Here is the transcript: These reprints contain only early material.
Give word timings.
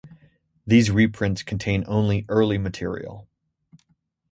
These 0.65 0.89
reprints 0.89 1.43
contain 1.43 1.83
only 1.85 2.25
early 2.27 2.57
material. 2.57 3.29